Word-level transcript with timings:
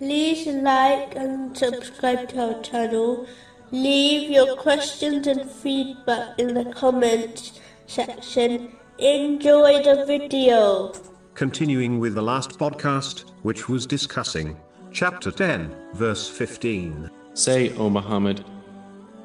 like 0.00 1.14
and 1.16 1.56
subscribe 1.56 2.28
to 2.30 2.54
our 2.54 2.62
channel. 2.62 3.26
Leave 3.70 4.30
your 4.30 4.56
questions 4.56 5.26
and 5.26 5.50
feedback 5.50 6.38
in 6.38 6.54
the 6.54 6.64
comments 6.72 7.60
section. 7.86 8.76
Enjoy 8.98 9.82
the 9.82 10.04
video. 10.06 10.92
Continuing 11.34 11.98
with 11.98 12.14
the 12.14 12.22
last 12.22 12.58
podcast, 12.58 13.30
which 13.42 13.68
was 13.68 13.86
discussing 13.86 14.56
chapter 14.92 15.30
10, 15.30 15.74
verse 15.94 16.28
15. 16.28 17.10
Say, 17.34 17.76
O 17.76 17.90
Muhammad, 17.90 18.44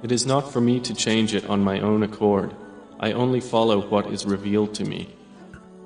it 0.02 0.12
is 0.12 0.26
not 0.26 0.52
for 0.52 0.62
me 0.62 0.80
to 0.80 0.94
change 0.94 1.36
it 1.36 1.45
on 1.49 1.63
my 1.63 1.80
own 1.81 2.04
accord. 2.04 2.55
I 2.99 3.12
only 3.12 3.40
follow 3.40 3.88
what 3.88 4.08
is 4.08 4.26
revealed 4.26 4.73
to 4.76 4.86
me. 4.86 5.16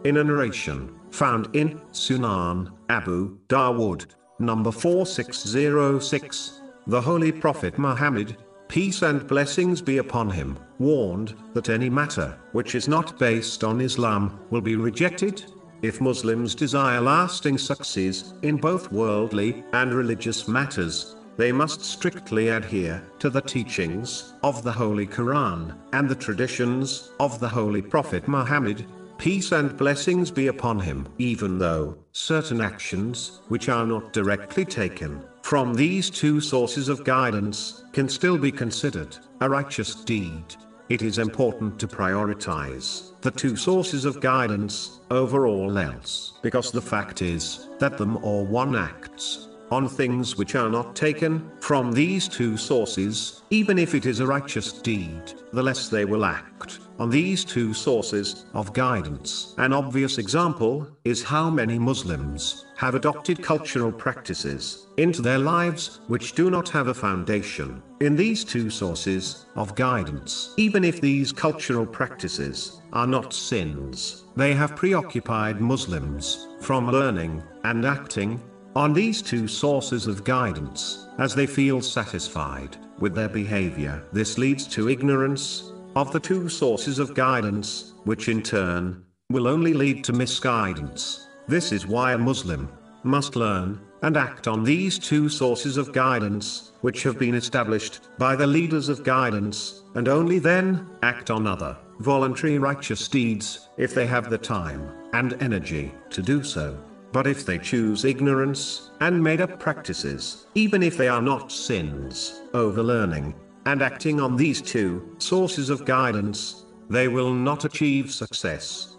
In 0.04 0.18
a 0.18 0.24
narration 0.24 0.98
found 1.12 1.54
in 1.56 1.80
Sunan 1.92 2.72
Abu 2.90 3.38
Dawood, 3.48 4.06
number 4.40 4.72
4606, 4.72 6.62
the 6.88 7.02
Holy 7.02 7.32
Prophet 7.32 7.78
Muhammad, 7.78 8.38
peace 8.68 9.02
and 9.02 9.28
blessings 9.28 9.82
be 9.82 9.98
upon 9.98 10.30
him, 10.30 10.58
warned 10.80 11.36
that 11.54 11.70
any 11.70 11.90
matter 11.90 12.38
which 12.52 12.76
is 12.76 12.88
not 12.88 13.18
based 13.20 13.64
on 13.64 13.82
Islam 13.82 14.40
will 14.50 14.62
be 14.62 14.76
rejected. 14.76 15.46
If 15.82 16.02
Muslims 16.02 16.56
desire 16.56 17.02
lasting 17.02 17.58
success 17.58 18.34
in 18.42 18.58
both 18.58 18.92
worldly 18.92 19.64
and 19.74 19.94
religious 19.94 20.48
matters, 20.48 21.16
they 21.36 21.52
must 21.52 21.82
strictly 21.82 22.50
adhere 22.50 23.04
to 23.20 23.30
the 23.30 23.42
teachings 23.42 24.34
of 24.44 24.64
the 24.64 24.72
Holy 24.72 25.08
Quran 25.08 25.76
and 25.92 26.08
the 26.08 26.16
traditions 26.16 27.12
of 27.20 27.40
the 27.40 27.50
Holy 27.50 27.82
Prophet 27.82 28.28
Muhammad. 28.28 28.86
Peace 29.24 29.54
and 29.54 29.78
blessings 29.78 30.30
be 30.30 30.48
upon 30.48 30.78
him, 30.78 31.08
even 31.18 31.58
though 31.58 31.98
certain 32.12 32.60
actions, 32.60 33.40
which 33.48 33.70
are 33.70 33.88
not 33.88 34.12
directly 34.12 34.66
taken 34.66 35.24
from 35.44 35.74
these 35.74 36.10
two 36.10 36.42
sources 36.42 36.90
of 36.90 37.06
guidance, 37.06 37.86
can 37.94 38.10
still 38.10 38.38
be 38.38 38.52
considered 38.52 39.16
a 39.40 39.50
righteous 39.50 39.96
deed. 39.96 40.44
It 40.90 41.02
is 41.02 41.20
important 41.20 41.80
to 41.80 41.88
prioritize 41.88 43.18
the 43.22 43.32
two 43.32 43.56
sources 43.56 44.04
of 44.04 44.20
guidance 44.20 45.00
over 45.10 45.48
all 45.48 45.78
else, 45.78 46.34
because 46.42 46.70
the 46.70 46.82
fact 46.82 47.22
is 47.22 47.70
that 47.80 47.98
them 47.98 48.18
or 48.26 48.46
one 48.46 48.76
acts 48.76 49.48
on 49.74 49.90
things 49.90 50.38
which 50.38 50.54
are 50.54 50.70
not 50.70 50.96
taken 50.96 51.50
from 51.60 51.92
these 51.92 52.28
two 52.28 52.56
sources, 52.56 53.42
even 53.50 53.80
if 53.80 53.96
it 53.96 54.06
is 54.06 54.20
a 54.20 54.28
righteous 54.28 54.72
deed, 54.72 55.34
the 55.52 55.64
less 55.64 55.90
they 55.90 56.06
will 56.06 56.26
act 56.26 56.80
on 57.00 57.10
these 57.10 57.44
two 57.44 57.74
sources 57.74 58.46
of 58.54 58.72
guidance. 58.72 59.56
An 59.58 59.74
obvious 59.74 60.20
example 60.20 60.88
is 61.06 61.24
how 61.24 61.50
many 61.50 61.80
Muslims 61.80 62.68
have 62.78 62.94
adopted 62.94 63.42
cultural 63.42 63.92
practices 63.92 64.86
into 64.98 65.24
their 65.24 65.40
lives 65.40 66.02
which 66.08 66.34
do 66.34 66.52
not 66.52 66.70
have 66.70 66.90
a 66.90 66.94
foundation 66.94 67.82
in 68.00 68.16
these 68.16 68.44
two 68.44 68.70
sources 68.70 69.48
of 69.56 69.74
guidance. 69.74 70.54
Even 70.58 70.84
if 70.84 71.02
these 71.02 71.32
cultural 71.32 71.86
practices 71.86 72.80
are 72.92 73.08
not 73.08 73.34
sins, 73.34 74.26
they 74.36 74.54
have 74.54 74.76
preoccupied 74.76 75.60
Muslims 75.60 76.48
from 76.60 76.92
learning 76.92 77.42
and 77.64 77.86
acting 77.86 78.40
on 78.76 78.94
these 78.94 79.22
two 79.22 79.48
sources 79.48 80.08
of 80.08 80.24
guidance, 80.24 81.08
as 81.20 81.36
they 81.36 81.46
feel 81.46 81.82
satisfied 81.82 82.78
with 83.00 83.14
their 83.14 83.30
behavior. 83.30 84.04
This 84.12 84.38
leads 84.38 84.66
to 84.68 84.90
ignorance 84.90 85.72
of 85.96 86.12
the 86.12 86.20
two 86.20 86.50
sources 86.50 86.98
of 86.98 87.14
guidance, 87.14 87.94
which 88.04 88.30
in 88.30 88.42
turn 88.42 89.04
will 89.30 89.48
only 89.48 89.74
lead 89.74 90.04
to 90.06 90.14
misguidance. 90.14 91.28
This 91.48 91.72
is 91.72 91.86
why 91.86 92.14
a 92.14 92.18
Muslim 92.18 92.70
must 93.04 93.36
learn 93.36 93.80
and 94.02 94.18
act 94.18 94.48
on 94.48 94.64
these 94.64 94.98
two 94.98 95.30
sources 95.30 95.78
of 95.78 95.94
guidance, 95.94 96.72
which 96.82 97.04
have 97.04 97.20
been 97.20 97.36
established 97.36 98.02
by 98.18 98.36
the 98.36 98.48
leaders 98.48 98.90
of 98.90 99.04
guidance, 99.04 99.84
and 99.96 100.08
only 100.08 100.40
then 100.40 100.90
act 101.04 101.30
on 101.30 101.48
other 101.48 101.78
voluntary 102.00 102.58
righteous 102.58 103.08
deeds 103.08 103.70
if 103.78 103.94
they 103.94 104.06
have 104.06 104.30
the 104.30 104.38
time 104.38 104.90
and 105.14 105.42
energy 105.42 105.92
to 106.10 106.22
do 106.22 106.44
so. 106.44 106.78
But 107.14 107.28
if 107.28 107.46
they 107.46 107.60
choose 107.60 108.06
ignorance, 108.06 108.90
and 109.00 109.24
made 109.24 109.40
up 109.40 109.60
practices, 109.60 110.48
even 110.56 110.82
if 110.82 110.98
they 110.98 111.08
are 111.08 111.22
not 111.22 111.52
sins, 111.52 112.42
overlearning, 112.56 113.36
and 113.68 113.84
acting 113.84 114.20
on 114.20 114.36
these 114.36 114.64
two 114.64 115.16
sources 115.20 115.70
of 115.70 115.86
guidance, 115.86 116.66
they 116.90 117.08
will 117.08 117.32
not 117.32 117.66
achieve 117.66 118.12
success. 118.12 118.93